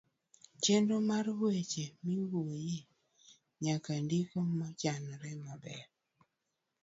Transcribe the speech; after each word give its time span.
chenro 0.63 0.95
mar 1.09 1.25
weche 1.41 1.85
miwuoyoe 2.07 2.79
nyaka 3.63 3.91
ndik 4.03 4.29
mochanore 4.57 5.31
maber. 5.43 5.81